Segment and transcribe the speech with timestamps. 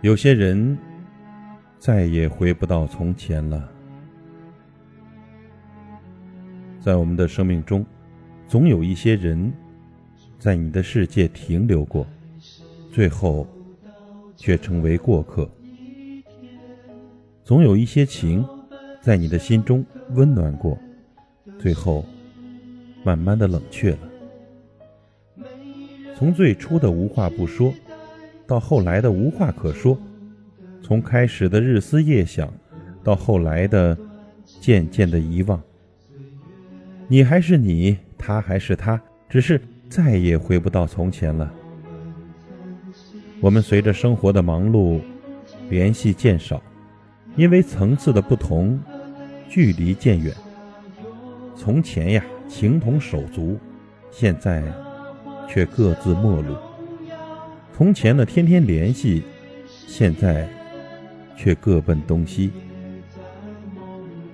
[0.00, 0.78] 有些人
[1.76, 3.68] 再也回不到从前了。
[6.80, 7.84] 在我们的生命中，
[8.46, 9.52] 总有一些人
[10.38, 12.06] 在你的世界停留过，
[12.92, 13.44] 最后
[14.36, 15.44] 却成为过客；
[17.42, 18.46] 总有一些情
[19.00, 20.78] 在你的心中温暖过，
[21.58, 22.04] 最后
[23.02, 23.98] 慢慢的冷却了。
[26.16, 27.74] 从最初的无话不说，
[28.48, 29.94] 到后来的无话可说；
[30.82, 32.50] 从开始的日思夜想，
[33.04, 33.96] 到后来的
[34.58, 35.62] 渐渐的遗忘。
[37.08, 38.98] 你还是你，他还是他，
[39.28, 41.52] 只是再也回不到从前了。
[43.42, 44.98] 我们随着生活的忙碌，
[45.68, 46.62] 联系渐少，
[47.36, 48.80] 因为层次的不同，
[49.46, 50.34] 距离渐远。
[51.54, 53.58] 从前呀，情同手足，
[54.10, 54.64] 现在
[55.46, 56.56] 却各自陌路。
[57.78, 59.22] 从前的天天联系，
[59.86, 60.48] 现在
[61.36, 62.50] 却各奔东西。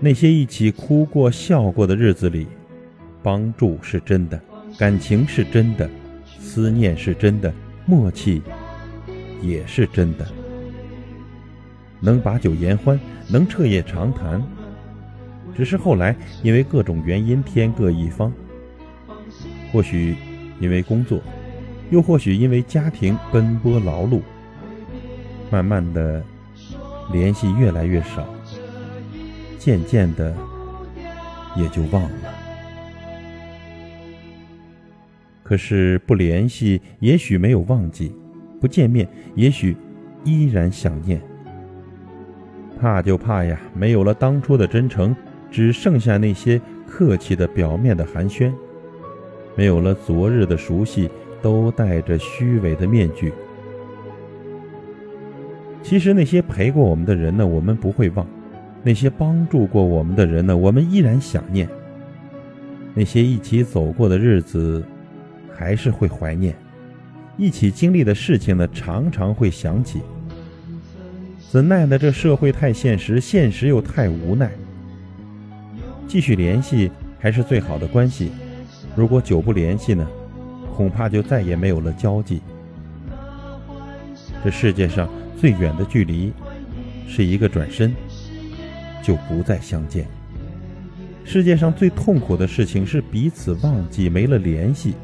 [0.00, 2.48] 那些一起哭过、笑过的日子里。
[3.22, 4.40] 帮助是真的，
[4.76, 5.88] 感情是真的，
[6.40, 7.54] 思念是真的，
[7.86, 8.42] 默契
[9.40, 10.26] 也是真的。
[12.00, 14.42] 能把酒言欢，能彻夜长谈，
[15.56, 18.32] 只是后来因为各种原因天各一方。
[19.70, 20.16] 或许
[20.58, 21.22] 因为工作，
[21.90, 24.20] 又或许因为家庭奔波劳碌，
[25.50, 26.22] 慢慢的
[27.12, 28.26] 联系越来越少，
[29.58, 30.34] 渐渐的
[31.56, 32.34] 也就忘了。
[35.42, 38.12] 可是不联系，也许没有忘记；
[38.60, 39.74] 不见面，也许
[40.22, 41.18] 依然想念。
[42.78, 45.16] 怕就怕呀，没有了当初的真诚，
[45.50, 48.52] 只剩下那些客气的表面的寒暄；
[49.58, 51.10] 没有了昨日的熟悉，
[51.42, 53.32] 都带着虚伪的面具。
[55.82, 58.24] 其实那些陪过我们的人呢，我们不会忘；
[58.84, 61.68] 那些帮助过我们的人呢，我们依然想念。
[62.94, 64.84] 那些一起走过的日子。
[65.60, 66.54] 还是会怀念，
[67.36, 70.00] 一起经历的事情呢，常常会想起。
[71.50, 71.98] 怎奈呢？
[71.98, 74.52] 这社会太现实，现实又太无奈。
[76.06, 78.30] 继续联系还是最好的关系，
[78.98, 80.04] 如果久不联系呢，
[80.74, 82.40] 恐怕就再也没有了交集。
[84.42, 85.08] 这世界上
[85.40, 86.32] 最远的距离，
[87.06, 87.94] 是一个转身，
[89.00, 90.04] 就不再相见。
[91.24, 94.94] 世界上最痛苦的事情是彼此忘记，没了联系。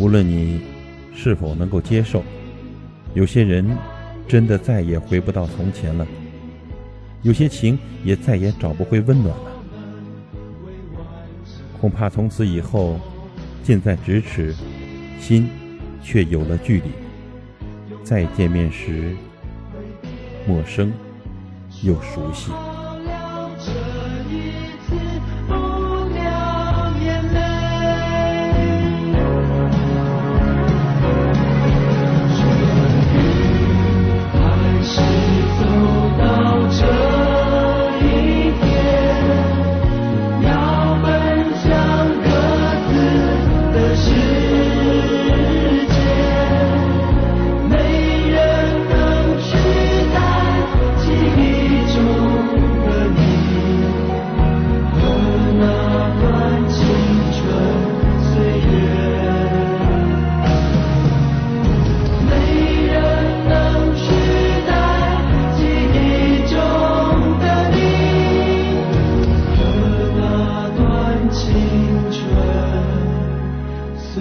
[0.00, 0.62] 无论你
[1.14, 2.24] 是否能够接受，
[3.14, 3.64] 有些人
[4.26, 6.04] 真的再也回不到从前了，
[7.22, 9.52] 有些情也再也找不回温暖了。
[11.80, 12.98] 恐怕从此以后，
[13.62, 14.54] 近在咫尺，
[15.20, 15.48] 心
[16.02, 16.90] 却有了距离。
[18.02, 19.14] 再见面时，
[20.46, 20.92] 陌生
[21.82, 22.50] 又熟悉。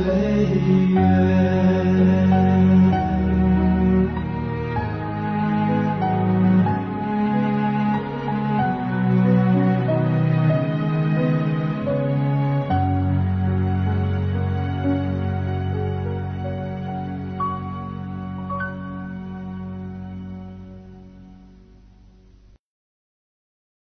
[0.03, 0.13] 岁
[0.93, 2.86] 月。